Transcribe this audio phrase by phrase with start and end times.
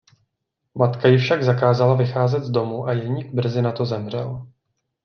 [0.75, 4.47] Matka jí však zakázala vycházet z domu a Jeník brzy na to zemřel.